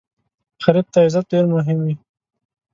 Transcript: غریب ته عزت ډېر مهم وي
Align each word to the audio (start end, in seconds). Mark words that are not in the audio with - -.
غریب 0.63 0.87
ته 0.93 0.99
عزت 1.05 1.25
ډېر 1.31 1.45
مهم 1.55 1.77
وي 1.85 1.95